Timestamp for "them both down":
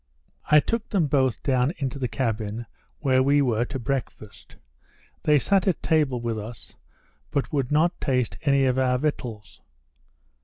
0.89-1.73